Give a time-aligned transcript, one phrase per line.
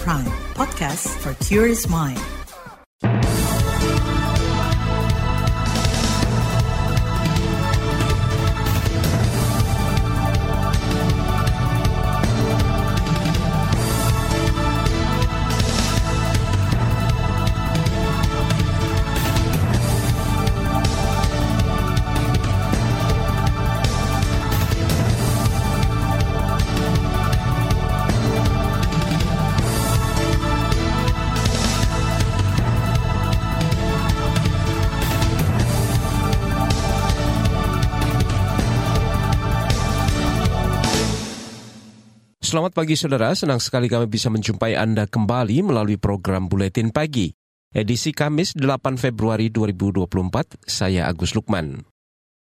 [0.00, 2.37] Prime, podcast for curious mind.
[42.48, 47.28] Selamat pagi saudara, senang sekali kami bisa menjumpai Anda kembali melalui program Buletin Pagi.
[47.76, 51.84] Edisi Kamis 8 Februari 2024, saya Agus Lukman.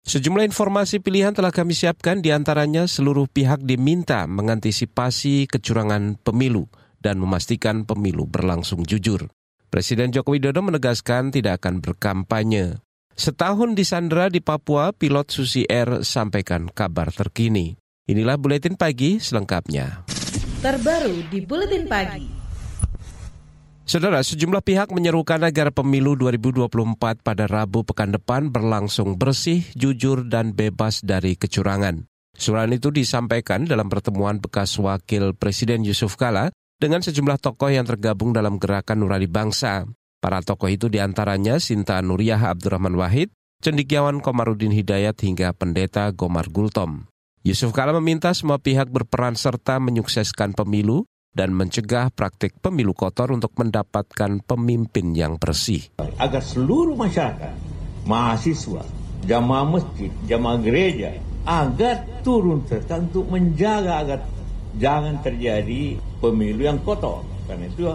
[0.05, 6.69] Sejumlah informasi pilihan telah kami siapkan di antaranya seluruh pihak diminta mengantisipasi kecurangan pemilu
[7.01, 9.33] dan memastikan pemilu berlangsung jujur.
[9.73, 12.85] Presiden Joko Widodo menegaskan tidak akan berkampanye.
[13.17, 17.86] Setahun di Sandra di Papua, pilot Susi Air sampaikan kabar terkini.
[18.07, 20.07] Inilah buletin pagi selengkapnya.
[20.63, 22.31] Terbaru di buletin pagi.
[23.83, 30.55] Saudara, sejumlah pihak menyerukan agar pemilu 2024 pada Rabu pekan depan berlangsung bersih, jujur, dan
[30.55, 32.07] bebas dari kecurangan.
[32.39, 38.31] Surat itu disampaikan dalam pertemuan bekas Wakil Presiden Yusuf Kala dengan sejumlah tokoh yang tergabung
[38.31, 39.83] dalam gerakan Nurani Bangsa.
[40.23, 43.35] Para tokoh itu di antaranya Sinta Nuriyah Abdurrahman Wahid,
[43.67, 47.11] Cendikiawan Komarudin Hidayat hingga Pendeta Gomar Gultom.
[47.47, 53.55] Yusuf Kala meminta semua pihak berperan serta menyukseskan pemilu dan mencegah praktik pemilu kotor untuk
[53.55, 55.95] mendapatkan pemimpin yang bersih.
[56.19, 57.55] Agar seluruh masyarakat,
[58.03, 58.83] mahasiswa,
[59.31, 64.21] jamaah masjid, jamaah gereja, agar turun serta untuk menjaga agar
[64.75, 67.23] jangan terjadi pemilu yang kotor.
[67.47, 67.95] Karena itu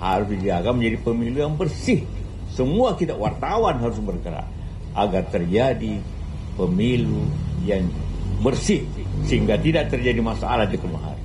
[0.00, 2.08] harus dijaga menjadi pemilu yang bersih.
[2.56, 4.48] Semua kita wartawan harus bergerak
[4.96, 6.00] agar terjadi
[6.56, 7.28] pemilu
[7.68, 7.84] yang
[8.40, 8.86] bersih
[9.26, 11.22] sehingga tidak terjadi masalah di kemudian hari.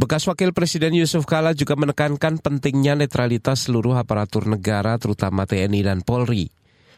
[0.00, 6.00] Bekas Wakil Presiden Yusuf Kala juga menekankan pentingnya netralitas seluruh aparatur negara terutama TNI dan
[6.00, 6.48] Polri.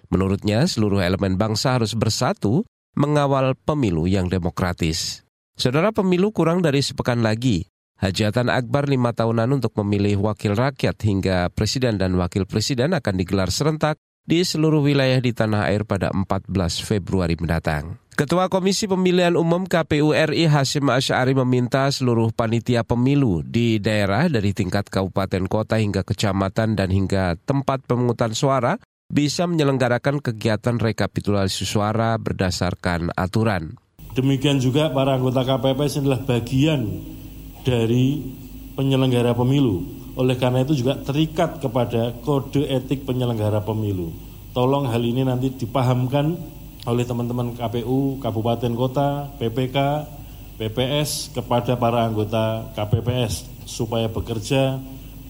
[0.06, 2.62] Menurutnya, seluruh elemen bangsa harus bersatu
[2.94, 5.26] mengawal pemilu yang demokratis.
[5.58, 7.66] Saudara pemilu kurang dari sepekan lagi.
[8.02, 13.50] Hajatan Akbar lima tahunan untuk memilih wakil rakyat hingga presiden dan wakil presiden akan digelar
[13.50, 16.50] serentak di seluruh wilayah di tanah air pada 14
[16.82, 18.01] Februari mendatang.
[18.12, 24.52] Ketua Komisi Pemilihan Umum KPU RI Hashim Asy'ari meminta seluruh panitia pemilu di daerah dari
[24.52, 28.76] tingkat kabupaten kota hingga kecamatan dan hingga tempat pemungutan suara
[29.08, 33.80] bisa menyelenggarakan kegiatan rekapitulasi suara berdasarkan aturan.
[34.12, 36.84] Demikian juga para anggota KPPS adalah bagian
[37.64, 38.28] dari
[38.76, 39.88] penyelenggara pemilu.
[40.20, 44.12] Oleh karena itu juga terikat kepada kode etik penyelenggara pemilu.
[44.52, 49.76] Tolong hal ini nanti dipahamkan oleh teman-teman KPU, Kabupaten Kota, PPK,
[50.58, 54.78] PPS kepada para anggota KPPS supaya bekerja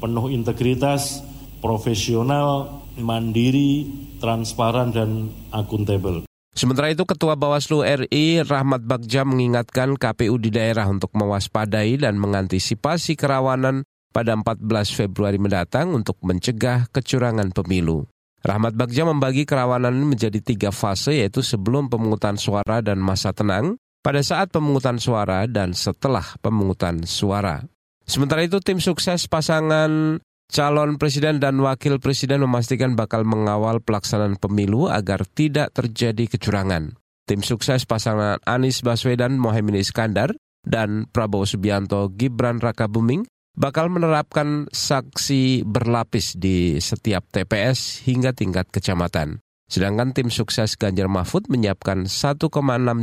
[0.01, 1.23] penuh integritas,
[1.63, 6.27] profesional, mandiri, transparan, dan akuntabel.
[6.53, 13.17] Sementara itu Ketua Bawaslu RI Rahmat Bagja mengingatkan KPU di daerah untuk mewaspadai dan mengantisipasi
[13.17, 14.61] kerawanan pada 14
[14.93, 18.05] Februari mendatang untuk mencegah kecurangan pemilu.
[18.43, 24.19] Rahmat Bagja membagi kerawanan menjadi tiga fase yaitu sebelum pemungutan suara dan masa tenang, pada
[24.19, 27.63] saat pemungutan suara dan setelah pemungutan suara.
[28.03, 30.19] Sementara itu tim sukses pasangan
[30.51, 36.99] calon presiden dan wakil presiden memastikan bakal mengawal pelaksanaan pemilu agar tidak terjadi kecurangan.
[37.25, 40.35] Tim sukses pasangan Anies Baswedan Mohaimin Iskandar
[40.67, 49.41] dan Prabowo Subianto Gibran Rakabuming bakal menerapkan saksi berlapis di setiap TPS hingga tingkat kecamatan.
[49.69, 52.53] Sedangkan tim sukses Ganjar Mahfud menyiapkan 1,6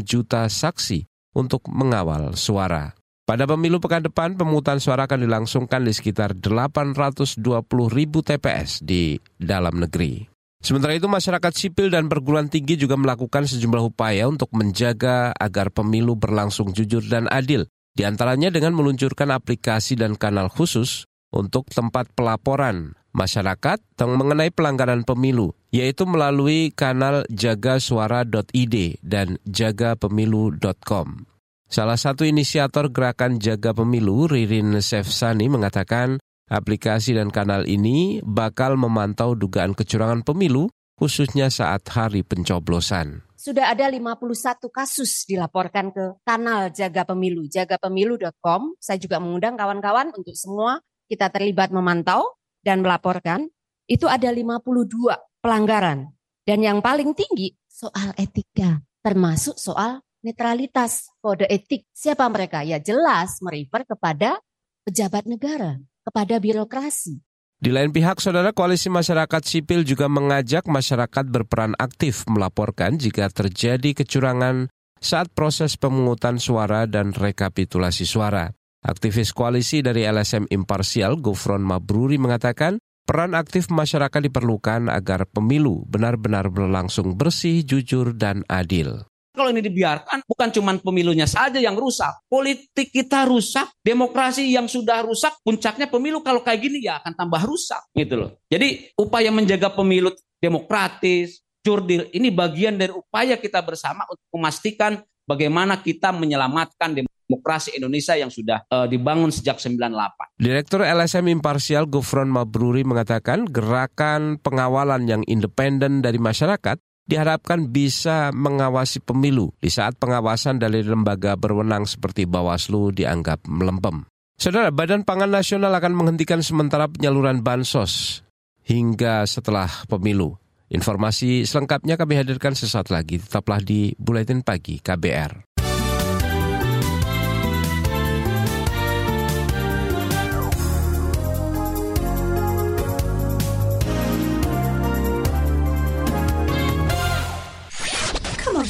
[0.05, 2.93] juta saksi untuk mengawal suara.
[3.25, 7.45] Pada pemilu pekan depan, pemungutan suara akan dilangsungkan di sekitar 820
[7.89, 10.25] ribu TPS di dalam negeri.
[10.59, 16.17] Sementara itu, masyarakat sipil dan perguruan tinggi juga melakukan sejumlah upaya untuk menjaga agar pemilu
[16.17, 17.69] berlangsung jujur dan adil
[17.99, 21.03] di antaranya dengan meluncurkan aplikasi dan kanal khusus
[21.35, 31.27] untuk tempat pelaporan masyarakat mengenai pelanggaran pemilu, yaitu melalui kanal jagasuara.id dan jagapemilu.com.
[31.67, 39.35] Salah satu inisiator gerakan Jaga Pemilu, Ririn Sefsani, mengatakan aplikasi dan kanal ini bakal memantau
[39.35, 44.19] dugaan kecurangan pemilu, khususnya saat hari pencoblosan sudah ada 51
[44.67, 48.75] kasus dilaporkan ke kanal Jaga Pemilu, jagapemilu.com.
[48.83, 53.47] Saya juga mengundang kawan-kawan untuk semua kita terlibat memantau dan melaporkan,
[53.87, 56.11] itu ada 52 pelanggaran.
[56.43, 61.87] Dan yang paling tinggi soal etika, termasuk soal netralitas kode etik.
[61.95, 62.61] Siapa mereka?
[62.67, 64.37] Ya jelas merefer kepada
[64.83, 67.23] pejabat negara, kepada birokrasi.
[67.59, 73.99] Di lain pihak, Saudara Koalisi Masyarakat Sipil juga mengajak masyarakat berperan aktif melaporkan jika terjadi
[73.99, 74.71] kecurangan
[75.03, 78.47] saat proses pemungutan suara dan rekapitulasi suara.
[78.79, 86.47] Aktivis koalisi dari LSM Imparsial, Gufron Mabruri mengatakan, peran aktif masyarakat diperlukan agar pemilu benar-benar
[86.47, 89.03] berlangsung bersih, jujur, dan adil.
[89.39, 92.27] Kalau ini dibiarkan, bukan cuma pemilunya saja yang rusak.
[92.27, 97.39] Politik kita rusak, demokrasi yang sudah rusak, puncaknya pemilu kalau kayak gini ya akan tambah
[97.47, 97.87] rusak.
[97.95, 98.35] Gitu loh.
[98.51, 100.11] Jadi upaya menjaga pemilu
[100.43, 106.99] demokratis, jurdil, ini bagian dari upaya kita bersama untuk memastikan bagaimana kita menyelamatkan
[107.29, 110.41] demokrasi Indonesia yang sudah uh, dibangun sejak 98.
[110.41, 119.01] Direktur LSM Imparsial Gufron Mabruri mengatakan gerakan pengawalan yang independen dari masyarakat diharapkan bisa mengawasi
[119.01, 124.05] pemilu di saat pengawasan dari lembaga berwenang seperti Bawaslu dianggap melempem.
[124.37, 128.21] Saudara, Badan Pangan Nasional akan menghentikan sementara penyaluran bansos
[128.61, 130.37] hingga setelah pemilu.
[130.69, 133.17] Informasi selengkapnya kami hadirkan sesaat lagi.
[133.17, 135.48] Tetaplah di Buletin Pagi KBR.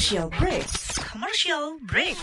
[0.00, 0.64] Commercial break.
[1.12, 2.16] Commercial break.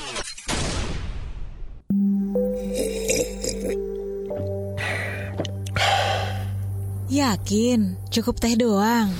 [7.05, 9.13] Yakin, cukup teh doang.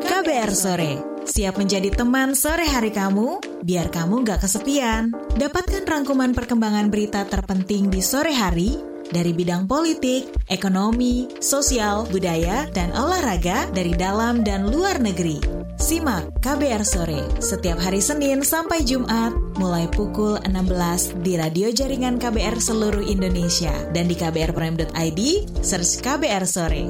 [0.00, 5.12] KBR Sore, siap menjadi teman sore hari kamu, biar kamu gak kesepian.
[5.36, 8.80] Dapatkan rangkuman perkembangan berita terpenting di sore hari
[9.12, 15.61] dari bidang politik, ekonomi, sosial, budaya, dan olahraga dari dalam dan luar negeri.
[15.78, 22.60] Simak KBR Sore setiap hari Senin sampai Jumat mulai pukul 16 di radio jaringan KBR
[22.60, 25.20] seluruh Indonesia dan di kbrprime.id
[25.64, 26.84] search KBR Sore.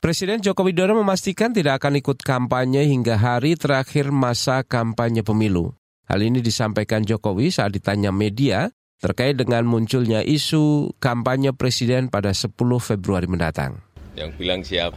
[0.00, 5.76] Presiden Joko Widodo memastikan tidak akan ikut kampanye hingga hari terakhir masa kampanye pemilu.
[6.08, 12.48] Hal ini disampaikan Jokowi saat ditanya media terkait dengan munculnya isu kampanye presiden pada 10
[12.80, 13.84] Februari mendatang.
[14.16, 14.96] Yang bilang siap.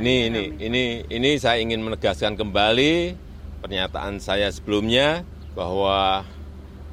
[0.00, 3.12] Ini ini ini ini saya ingin menegaskan kembali
[3.60, 6.24] pernyataan saya sebelumnya bahwa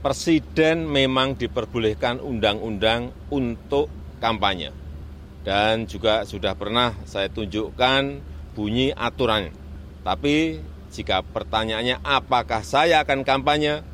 [0.04, 3.88] presiden memang diperbolehkan undang-undang untuk
[4.20, 4.76] kampanye
[5.44, 8.02] dan juga sudah pernah saya tunjukkan
[8.56, 9.52] bunyi aturan.
[10.04, 10.60] Tapi
[10.90, 13.86] jika pertanyaannya apakah saya akan kampanye,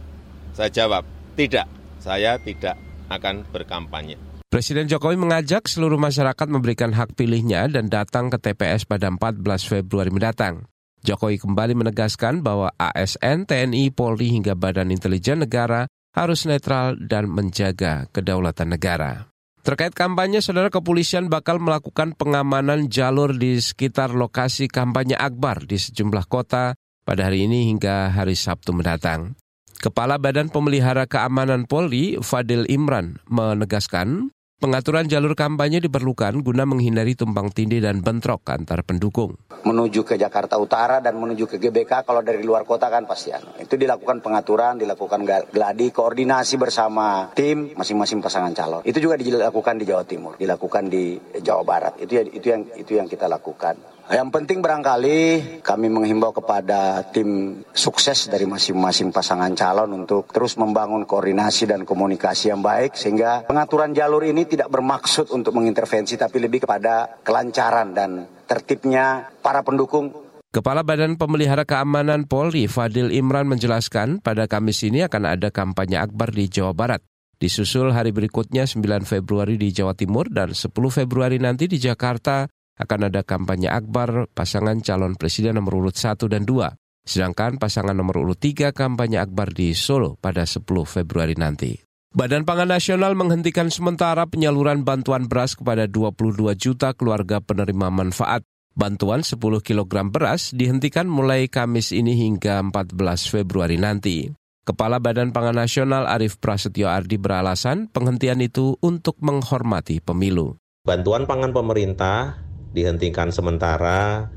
[0.56, 1.04] saya jawab
[1.36, 1.68] tidak,
[2.00, 2.80] saya tidak
[3.12, 4.18] akan berkampanye.
[4.50, 10.08] Presiden Jokowi mengajak seluruh masyarakat memberikan hak pilihnya dan datang ke TPS pada 14 Februari
[10.16, 10.64] mendatang.
[11.04, 18.08] Jokowi kembali menegaskan bahwa ASN, TNI, Polri hingga Badan Intelijen Negara harus netral dan menjaga
[18.16, 19.35] kedaulatan negara.
[19.66, 26.30] Terkait kampanye, saudara kepolisian bakal melakukan pengamanan jalur di sekitar lokasi kampanye akbar di sejumlah
[26.30, 29.34] kota pada hari ini hingga hari Sabtu mendatang.
[29.82, 34.30] Kepala Badan Pemelihara Keamanan Polri, Fadil Imran, menegaskan
[34.66, 39.38] Pengaturan jalur kampanye diperlukan guna menghindari tumpang tindih dan bentrok antar pendukung.
[39.62, 43.54] Menuju ke Jakarta Utara dan menuju ke GBK kalau dari luar kota kan pasti anu.
[43.62, 45.22] Itu dilakukan pengaturan, dilakukan
[45.54, 48.82] gladi, koordinasi bersama tim masing-masing pasangan calon.
[48.82, 51.14] Itu juga dilakukan di Jawa Timur, dilakukan di
[51.46, 52.02] Jawa Barat.
[52.02, 53.95] Itu itu yang itu yang kita lakukan.
[54.06, 55.20] Yang penting barangkali
[55.66, 62.54] kami menghimbau kepada tim sukses dari masing-masing pasangan calon untuk terus membangun koordinasi dan komunikasi
[62.54, 68.30] yang baik sehingga pengaturan jalur ini tidak bermaksud untuk mengintervensi tapi lebih kepada kelancaran dan
[68.46, 70.14] tertibnya para pendukung
[70.54, 76.32] Kepala Badan Pemelihara Keamanan Polri Fadil Imran menjelaskan pada Kamis ini akan ada kampanye akbar
[76.32, 77.04] di Jawa Barat.
[77.36, 83.08] Disusul hari berikutnya 9 Februari di Jawa Timur dan 10 Februari nanti di Jakarta akan
[83.08, 86.76] ada kampanye akbar pasangan calon presiden nomor urut 1 dan 2.
[87.06, 91.78] Sedangkan pasangan nomor urut 3 kampanye akbar di Solo pada 10 Februari nanti.
[92.16, 98.48] Badan Pangan Nasional menghentikan sementara penyaluran bantuan beras kepada 22 juta keluarga penerima manfaat.
[98.72, 102.96] Bantuan 10 kg beras dihentikan mulai Kamis ini hingga 14
[103.28, 104.32] Februari nanti.
[104.66, 110.58] Kepala Badan Pangan Nasional Arief Prasetyo Ardi beralasan penghentian itu untuk menghormati pemilu.
[110.88, 112.45] Bantuan pangan pemerintah
[112.76, 114.28] dihentikan sementara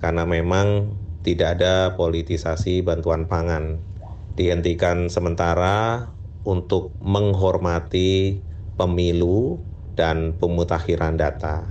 [0.00, 3.80] karena memang tidak ada politisasi bantuan pangan.
[4.34, 6.10] Dihentikan sementara
[6.42, 8.40] untuk menghormati
[8.74, 9.62] pemilu
[9.94, 11.64] dan pemutakhiran data.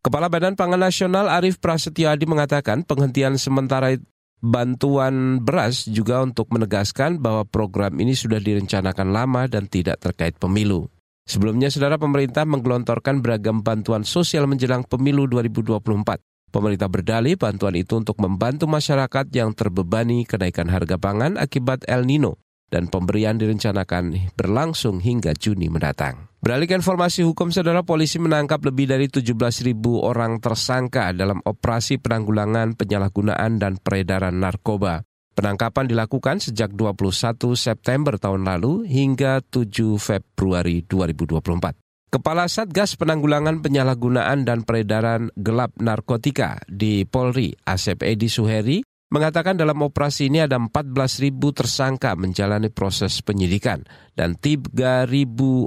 [0.00, 3.94] Kepala Badan Pangan Nasional Arief Prasetyo Adi mengatakan penghentian sementara
[4.40, 10.88] bantuan beras juga untuk menegaskan bahwa program ini sudah direncanakan lama dan tidak terkait pemilu.
[11.30, 16.18] Sebelumnya, saudara pemerintah menggelontorkan beragam bantuan sosial menjelang pemilu 2024.
[16.50, 22.42] Pemerintah berdalih bantuan itu untuk membantu masyarakat yang terbebani kenaikan harga pangan akibat El Nino
[22.74, 26.26] dan pemberian direncanakan berlangsung hingga Juni mendatang.
[26.42, 32.74] Beralih informasi hukum, saudara polisi menangkap lebih dari 17 ribu orang tersangka dalam operasi penanggulangan
[32.74, 35.06] penyalahgunaan dan peredaran narkoba.
[35.40, 42.12] Penangkapan dilakukan sejak 21 September tahun lalu hingga 7 Februari 2024.
[42.12, 49.80] Kepala Satgas Penanggulangan Penyalahgunaan dan Peredaran Gelap Narkotika di Polri, Asep Edi Suheri, mengatakan dalam
[49.80, 53.80] operasi ini ada 14.000 tersangka menjalani proses penyidikan
[54.12, 54.76] dan 3.000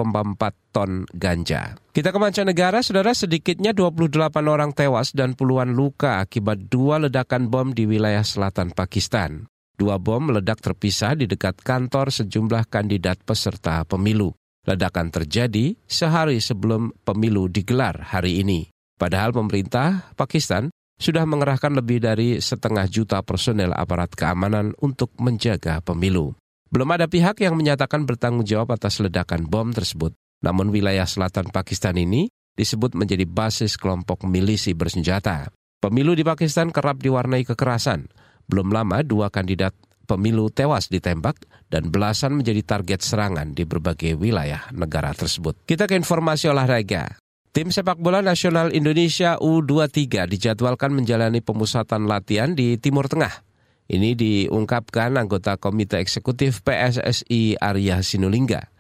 [0.72, 1.76] ton ganja.
[1.92, 7.76] Kita ke mancanegara, saudara sedikitnya 28 orang tewas dan puluhan luka akibat dua ledakan bom
[7.76, 9.52] di wilayah selatan Pakistan.
[9.76, 14.32] Dua bom meledak terpisah di dekat kantor sejumlah kandidat peserta pemilu.
[14.64, 18.72] Ledakan terjadi sehari sebelum pemilu digelar hari ini.
[18.96, 26.38] Padahal pemerintah Pakistan sudah mengerahkan lebih dari setengah juta personel aparat keamanan untuk menjaga pemilu.
[26.72, 30.16] Belum ada pihak yang menyatakan bertanggung jawab atas ledakan bom tersebut.
[30.40, 35.52] Namun wilayah selatan Pakistan ini disebut menjadi basis kelompok milisi bersenjata.
[35.84, 38.08] Pemilu di Pakistan kerap diwarnai kekerasan.
[38.48, 39.76] Belum lama dua kandidat
[40.08, 45.68] pemilu tewas ditembak dan belasan menjadi target serangan di berbagai wilayah negara tersebut.
[45.68, 47.20] Kita ke informasi olahraga.
[47.52, 53.51] Tim sepak bola nasional Indonesia U23 dijadwalkan menjalani pemusatan latihan di Timur Tengah
[53.92, 58.72] ini diungkapkan anggota Komite Eksekutif PSSI Arya Sinulinga.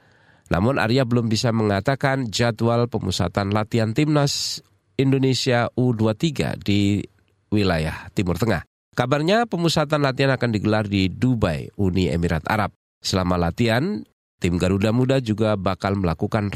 [0.47, 4.63] Namun Arya belum bisa mengatakan jadwal pemusatan latihan timnas
[4.95, 7.03] Indonesia U23 di
[7.51, 8.63] wilayah Timur Tengah.
[8.95, 12.71] Kabarnya pemusatan latihan akan digelar di Dubai, Uni Emirat Arab.
[12.99, 14.03] Selama latihan,
[14.39, 16.51] tim Garuda Muda juga bakal melakukan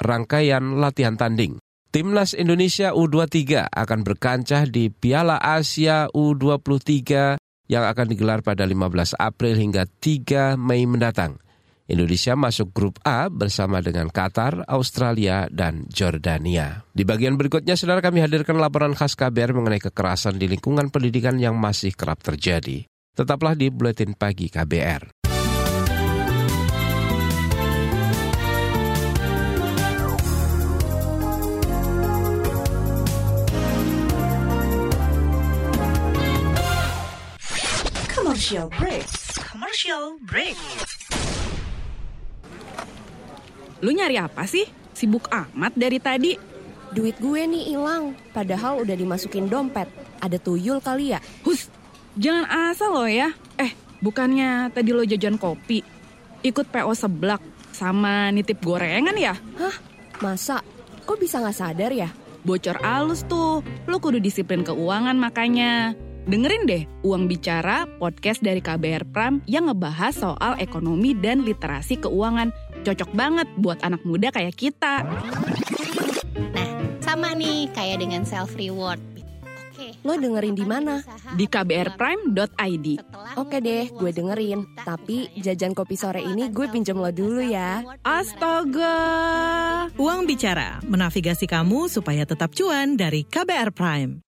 [0.00, 1.60] rangkaian latihan tanding.
[1.92, 9.54] Timnas Indonesia U23 akan berkancah di Piala Asia U23 yang akan digelar pada 15 April
[9.58, 11.38] hingga 3 Mei mendatang.
[11.86, 16.82] Indonesia masuk grup A bersama dengan Qatar, Australia, dan Jordania.
[16.90, 21.54] Di bagian berikutnya, saudara kami hadirkan laporan khas KBR mengenai kekerasan di lingkungan pendidikan yang
[21.54, 22.82] masih kerap terjadi.
[23.16, 25.15] Tetaplah di Buletin Pagi KBR.
[38.36, 39.08] Commercial break.
[39.48, 40.56] Commercial break.
[43.80, 44.68] Lu nyari apa sih?
[44.92, 46.36] Sibuk amat dari tadi.
[46.92, 49.88] Duit gue nih hilang, padahal udah dimasukin dompet.
[50.20, 51.18] Ada tuyul kali ya?
[51.48, 51.72] Hus,
[52.20, 52.44] jangan
[52.76, 53.32] asal lo ya.
[53.56, 53.72] Eh,
[54.04, 55.80] bukannya tadi lo jajan kopi,
[56.44, 57.40] ikut PO seblak,
[57.72, 59.32] sama nitip gorengan ya?
[59.32, 59.76] Hah?
[60.20, 60.60] Masa?
[61.08, 62.12] Kok bisa nggak sadar ya?
[62.44, 65.96] Bocor alus tuh, lo kudu disiplin keuangan makanya.
[66.26, 72.50] Dengerin deh Uang Bicara, podcast dari KBR Pram yang ngebahas soal ekonomi dan literasi keuangan.
[72.82, 75.06] Cocok banget buat anak muda kayak kita.
[76.50, 78.98] Nah, sama nih kayak dengan self reward.
[79.70, 79.94] Oke.
[80.02, 80.98] Lo dengerin di mana?
[81.38, 82.86] Di kbrprime.id.
[83.38, 84.66] Oke deh, gue dengerin.
[84.82, 87.86] Tapi jajan kopi sore ini gue pinjam lo dulu ya.
[88.02, 88.98] Astaga.
[89.94, 94.25] Uang Bicara, menavigasi kamu supaya tetap cuan dari KBR Prime.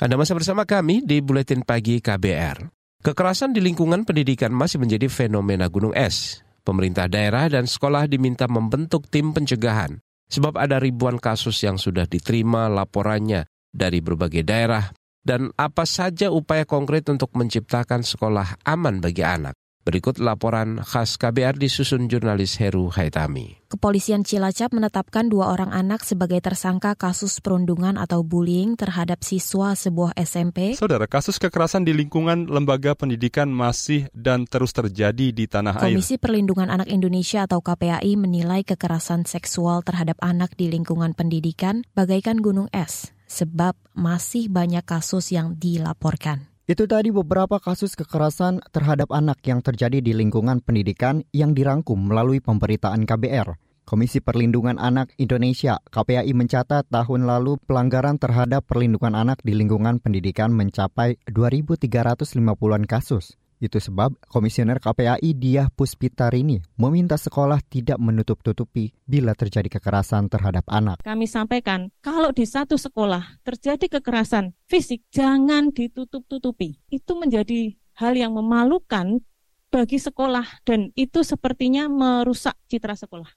[0.00, 2.72] Anda masih bersama kami di Buletin Pagi KBR.
[3.04, 6.40] Kekerasan di lingkungan pendidikan masih menjadi fenomena gunung es.
[6.64, 10.00] Pemerintah daerah dan sekolah diminta membentuk tim pencegahan,
[10.32, 14.88] sebab ada ribuan kasus yang sudah diterima laporannya dari berbagai daerah
[15.20, 19.52] Dan apa saja upaya konkret untuk menciptakan sekolah aman bagi anak?
[19.80, 23.64] Berikut laporan khas KBR disusun jurnalis Heru Haitami.
[23.72, 30.12] Kepolisian Cilacap menetapkan dua orang anak sebagai tersangka kasus perundungan atau bullying terhadap siswa sebuah
[30.20, 30.76] SMP.
[30.76, 35.96] Saudara, kasus kekerasan di lingkungan lembaga pendidikan masih dan terus terjadi di tanah air.
[35.96, 42.44] Komisi Perlindungan Anak Indonesia atau KPAI menilai kekerasan seksual terhadap anak di lingkungan pendidikan bagaikan
[42.44, 46.49] gunung es, sebab masih banyak kasus yang dilaporkan.
[46.70, 52.38] Itu tadi beberapa kasus kekerasan terhadap anak yang terjadi di lingkungan pendidikan yang dirangkum melalui
[52.38, 53.58] pemberitaan KBR.
[53.82, 60.54] Komisi Perlindungan Anak Indonesia KPAI mencatat tahun lalu pelanggaran terhadap perlindungan anak di lingkungan pendidikan
[60.54, 63.34] mencapai 2.350-an kasus.
[63.60, 71.04] Itu sebab Komisioner KPAI Diah Puspitarini meminta sekolah tidak menutup-tutupi bila terjadi kekerasan terhadap anak.
[71.04, 76.80] Kami sampaikan, kalau di satu sekolah terjadi kekerasan fisik, jangan ditutup-tutupi.
[76.88, 79.20] Itu menjadi hal yang memalukan
[79.68, 83.28] bagi sekolah dan itu sepertinya merusak citra sekolah.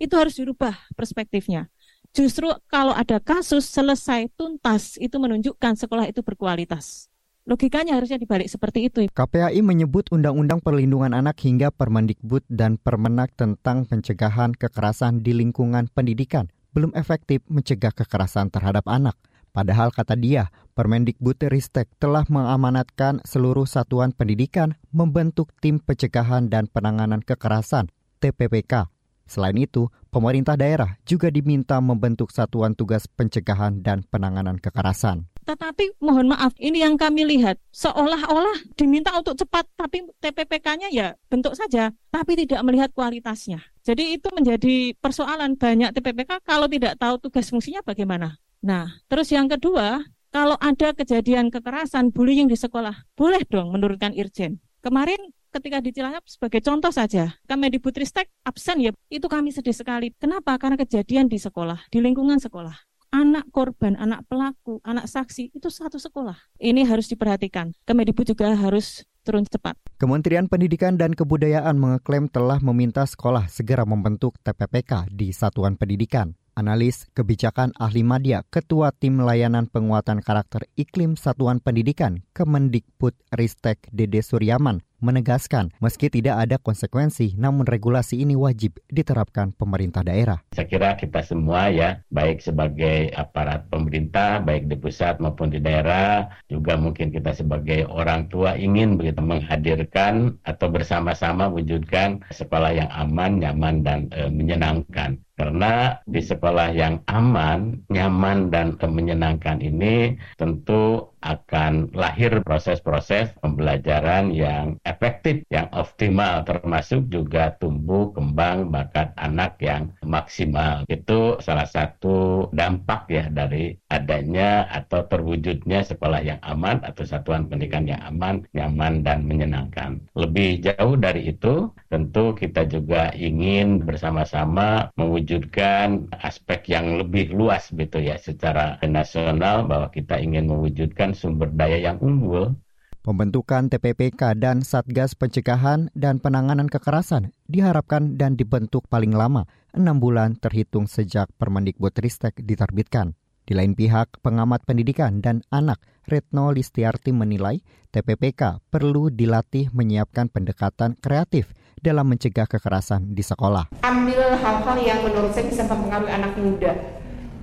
[0.00, 1.68] Itu harus dirubah perspektifnya.
[2.16, 7.12] Justru kalau ada kasus selesai tuntas itu menunjukkan sekolah itu berkualitas.
[7.48, 9.08] Logikanya harusnya dibalik seperti itu.
[9.08, 16.52] KPAI menyebut Undang-Undang Perlindungan Anak hingga Permendikbud dan Permenak tentang pencegahan kekerasan di lingkungan pendidikan
[16.76, 19.16] belum efektif mencegah kekerasan terhadap anak.
[19.56, 27.24] Padahal kata dia, Permendikbud Ristek telah mengamanatkan seluruh satuan pendidikan membentuk tim pencegahan dan penanganan
[27.24, 27.88] kekerasan
[28.20, 28.92] TPPK.
[29.24, 35.32] Selain itu, pemerintah daerah juga diminta membentuk satuan tugas pencegahan dan penanganan kekerasan.
[35.48, 41.56] Tetapi mohon maaf, ini yang kami lihat seolah-olah diminta untuk cepat, tapi TPPK-nya ya bentuk
[41.56, 43.64] saja, tapi tidak melihat kualitasnya.
[43.80, 48.36] Jadi itu menjadi persoalan banyak TPPK kalau tidak tahu tugas fungsinya bagaimana.
[48.60, 54.60] Nah, terus yang kedua, kalau ada kejadian kekerasan, bullying di sekolah, boleh dong menurunkan Irjen.
[54.84, 60.12] Kemarin ketika di Cilacap sebagai contoh saja, Kemendikbudristek absen ya, itu kami sedih sekali.
[60.20, 60.60] Kenapa?
[60.60, 65.96] Karena kejadian di sekolah, di lingkungan sekolah anak korban, anak pelaku, anak saksi itu satu
[65.96, 66.36] sekolah.
[66.60, 67.72] Ini harus diperhatikan.
[67.88, 69.76] Kemendikbud juga harus turun cepat.
[70.00, 76.32] Kementerian Pendidikan dan Kebudayaan mengeklaim telah meminta sekolah segera membentuk TPPK di satuan pendidikan.
[76.58, 84.26] Analis kebijakan ahli media, Ketua Tim Layanan Penguatan Karakter Iklim Satuan Pendidikan Kemendikbud Ristek Dede
[84.26, 90.42] Suryaman menegaskan meski tidak ada konsekuensi namun regulasi ini wajib diterapkan pemerintah daerah.
[90.54, 96.26] Saya kira kita semua ya baik sebagai aparat pemerintah baik di pusat maupun di daerah
[96.50, 103.38] juga mungkin kita sebagai orang tua ingin begitu menghadirkan atau bersama-sama wujudkan sekolah yang aman,
[103.38, 105.18] nyaman dan e, menyenangkan.
[105.38, 114.78] Karena di sekolah yang aman, nyaman, dan menyenangkan ini tentu akan lahir proses-proses pembelajaran yang
[114.86, 120.86] efektif, yang optimal, termasuk juga tumbuh kembang bakat anak yang maksimal.
[120.86, 127.88] Itu salah satu dampak ya dari adanya atau terwujudnya sekolah yang aman atau satuan pendidikan
[127.88, 130.00] yang aman, nyaman, dan menyenangkan.
[130.14, 137.98] Lebih jauh dari itu, tentu kita juga ingin bersama-sama mewujudkan aspek yang lebih luas gitu
[138.00, 142.56] ya secara nasional bahwa kita ingin mewujudkan sumber daya yang unggul.
[143.04, 150.36] Pembentukan TPPK dan Satgas Pencegahan dan Penanganan Kekerasan diharapkan dan dibentuk paling lama enam bulan
[150.36, 153.16] terhitung sejak Permendikbud Ristek diterbitkan.
[153.48, 160.92] Di lain pihak, pengamat pendidikan dan anak Retno Listiarti menilai TPPK perlu dilatih menyiapkan pendekatan
[161.00, 163.72] kreatif dalam mencegah kekerasan di sekolah.
[163.86, 166.97] Ambil hal-hal yang menurut saya bisa mempengaruhi anak muda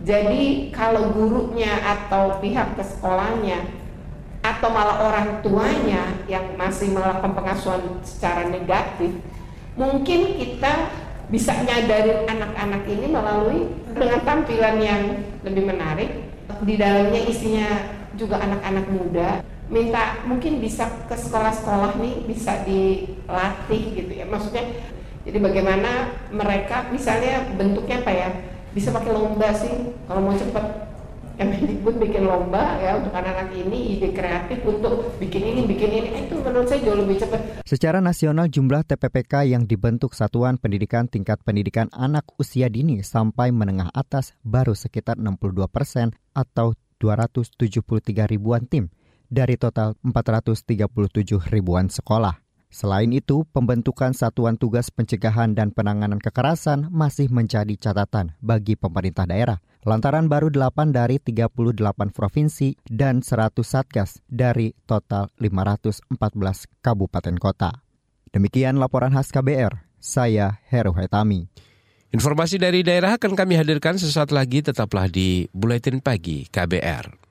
[0.06, 3.66] jadi kalau gurunya atau pihak ke sekolahnya
[4.46, 9.18] atau malah orang tuanya yang masih melakukan pengasuhan secara negatif,
[9.74, 10.94] mungkin kita
[11.34, 13.66] bisa nyadarin anak-anak ini melalui
[13.98, 15.04] dengan tampilan yang
[15.42, 16.10] lebih menarik.
[16.62, 17.68] Di dalamnya isinya
[18.14, 19.30] juga anak-anak muda.
[19.66, 24.30] Minta mungkin bisa ke sekolah-sekolah nih bisa dilatih gitu ya.
[24.30, 24.70] Maksudnya
[25.26, 28.30] jadi bagaimana mereka misalnya bentuknya apa ya?
[28.76, 29.72] Bisa pakai lomba sih
[30.06, 30.86] kalau mau cepat
[31.36, 36.22] Kemendikbud bikin lomba ya untuk anak-anak ini ide kreatif untuk bikin ini bikin ini eh,
[36.32, 37.60] itu menurut saya jauh lebih cepat.
[37.68, 43.92] Secara nasional jumlah TPPK yang dibentuk Satuan Pendidikan Tingkat Pendidikan Anak Usia Dini sampai menengah
[43.92, 46.72] atas baru sekitar 62 persen atau
[47.04, 47.84] 273
[48.32, 48.88] ribuan tim
[49.28, 52.45] dari total 437 ribuan sekolah.
[52.76, 59.64] Selain itu, pembentukan satuan tugas pencegahan dan penanganan kekerasan masih menjadi catatan bagi pemerintah daerah
[59.88, 61.56] lantaran baru 8 dari 38
[62.12, 66.12] provinsi dan 100 satgas dari total 514
[66.84, 67.80] kabupaten kota.
[68.36, 71.48] Demikian laporan khas KBR, saya Heru Hetami.
[72.12, 77.25] Informasi dari daerah akan kami hadirkan sesaat lagi, tetaplah di Buletin Pagi KBR.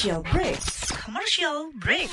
[0.00, 0.60] Commercial break.
[0.96, 2.08] Commercial break.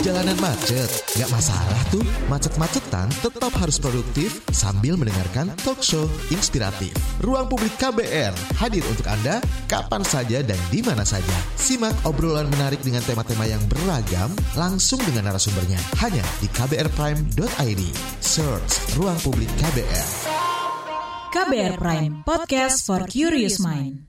[0.00, 2.00] Jalanan macet, gak masalah tuh.
[2.32, 6.96] Macet-macetan tetap harus produktif sambil mendengarkan talk show inspiratif.
[7.20, 11.36] Ruang Publik KBR hadir untuk Anda kapan saja dan di mana saja.
[11.60, 17.82] Simak obrolan menarik dengan tema-tema yang beragam langsung dengan narasumbernya hanya di kbrprime.id.
[18.24, 20.37] Search Ruang Publik KBR.
[21.28, 24.08] KBR Prime, podcast for curious mind.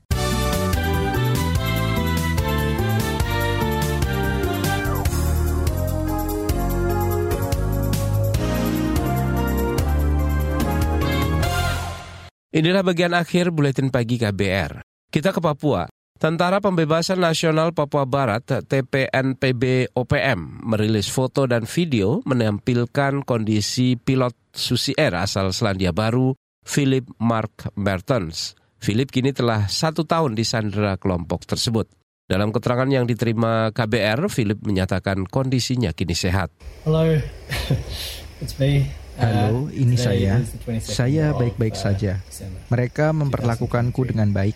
[12.56, 14.80] Inilah bagian akhir buletin pagi KBR.
[15.12, 15.84] Kita ke Papua.
[16.16, 24.96] Tentara Pembebasan Nasional Papua Barat TPNPB OPM merilis foto dan video menampilkan kondisi pilot Susi
[24.96, 26.32] Air asal Selandia Baru
[26.70, 28.54] Philip Mark Mertens.
[28.78, 31.90] Philip kini telah satu tahun di sandera kelompok tersebut.
[32.30, 36.54] Dalam keterangan yang diterima KBR, Philip menyatakan kondisinya kini sehat.
[36.86, 37.02] Hello,
[38.42, 38.86] it's me.
[39.18, 40.38] Halo, ini saya.
[40.78, 42.22] Saya baik-baik saja.
[42.70, 44.54] Mereka memperlakukanku dengan baik.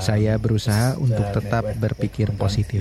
[0.00, 2.80] Saya berusaha untuk tetap berpikir positif.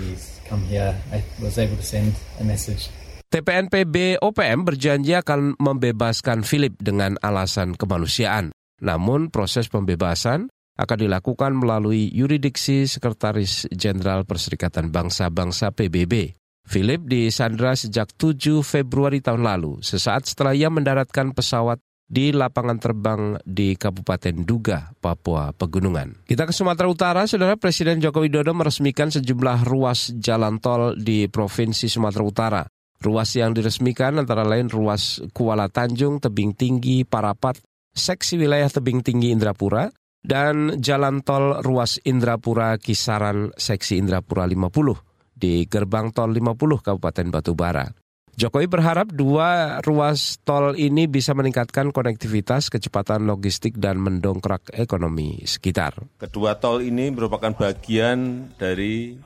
[3.32, 8.56] TPNPB OPM berjanji akan membebaskan Philip dengan alasan kemanusiaan.
[8.82, 10.50] Namun proses pembebasan
[10.82, 16.34] akan dilakukan melalui yuridiksi Sekretaris Jenderal Perserikatan Bangsa-Bangsa PBB.
[16.66, 21.78] Philip disandra sejak 7 Februari tahun lalu, sesaat setelah ia mendaratkan pesawat
[22.12, 26.28] di lapangan terbang di Kabupaten Duga, Papua Pegunungan.
[26.28, 31.88] Kita ke Sumatera Utara, Saudara Presiden Joko Widodo meresmikan sejumlah ruas jalan tol di Provinsi
[31.88, 32.62] Sumatera Utara.
[33.02, 37.58] Ruas yang diresmikan antara lain ruas Kuala Tanjung, Tebing Tinggi, Parapat,
[37.92, 45.66] seksi wilayah Tebing Tinggi Indrapura, dan jalan tol ruas Indrapura Kisaran seksi Indrapura 50 di
[45.66, 47.86] gerbang tol 50 Kabupaten Batubara.
[48.32, 56.00] Jokowi berharap dua ruas tol ini bisa meningkatkan konektivitas, kecepatan logistik, dan mendongkrak ekonomi sekitar.
[56.16, 59.20] Kedua tol ini merupakan bagian dari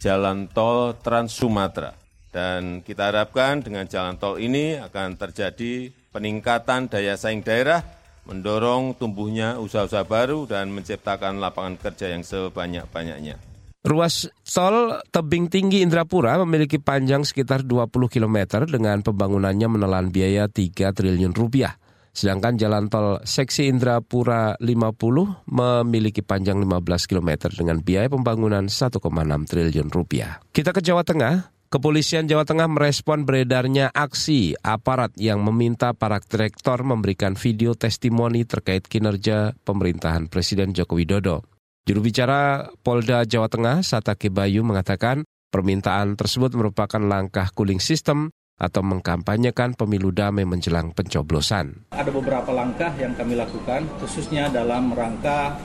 [0.00, 1.92] jalan tol Trans Sumatera.
[2.32, 7.80] Dan kita harapkan dengan jalan tol ini akan terjadi peningkatan daya saing daerah,
[8.26, 13.38] mendorong tumbuhnya usaha-usaha baru, dan menciptakan lapangan kerja yang sebanyak-banyaknya.
[13.86, 20.90] Ruas tol tebing tinggi Indrapura memiliki panjang sekitar 20 km dengan pembangunannya menelan biaya 3
[20.90, 21.78] triliun rupiah.
[22.10, 28.98] Sedangkan jalan tol seksi Indrapura 50 memiliki panjang 15 km dengan biaya pembangunan 1,6
[29.46, 30.42] triliun rupiah.
[30.50, 31.55] Kita ke Jawa Tengah.
[31.76, 38.88] Kepolisian Jawa Tengah merespon beredarnya aksi aparat yang meminta para direktor memberikan video testimoni terkait
[38.88, 41.44] kinerja pemerintahan Presiden Joko Widodo.
[41.84, 48.80] Juru bicara Polda Jawa Tengah, Satake Bayu mengatakan permintaan tersebut merupakan langkah cooling system atau
[48.80, 51.92] mengkampanyekan pemilu damai menjelang pencoblosan.
[51.92, 55.60] Ada beberapa langkah yang kami lakukan, khususnya dalam rangka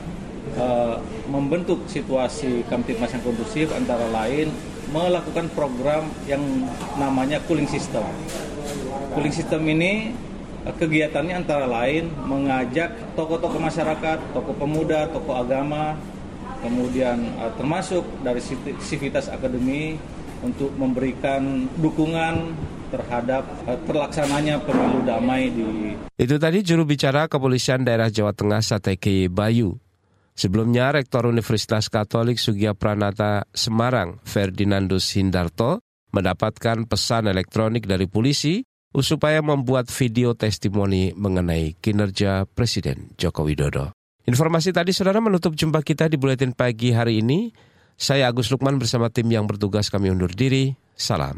[0.59, 0.99] uh,
[1.31, 4.51] membentuk situasi Kamtipmas yang kondusif, antara lain
[4.91, 6.43] melakukan program yang
[6.99, 8.03] namanya cooling system.
[9.15, 10.11] Cooling system ini
[10.67, 15.97] kegiatannya antara lain mengajak tokoh-tokoh masyarakat, tokoh pemuda, tokoh agama,
[16.61, 18.39] kemudian uh, termasuk dari
[18.83, 19.97] sivitas akademi
[20.45, 22.53] untuk memberikan dukungan
[22.93, 29.31] terhadap uh, terlaksananya pemilu damai di Itu tadi juru bicara Kepolisian Daerah Jawa Tengah Sateke
[29.31, 29.81] Bayu.
[30.41, 39.45] Sebelumnya Rektor Universitas Katolik Sugia Pranata Semarang Ferdinandus Hindarto mendapatkan pesan elektronik dari polisi supaya
[39.45, 43.93] membuat video testimoni mengenai kinerja Presiden Joko Widodo.
[44.25, 47.53] Informasi tadi saudara menutup jumpa kita di Buletin Pagi hari ini.
[47.93, 50.73] Saya Agus Lukman bersama tim yang bertugas kami undur diri.
[50.97, 51.37] Salam.